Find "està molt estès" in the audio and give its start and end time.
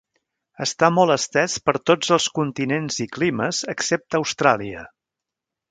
0.63-1.57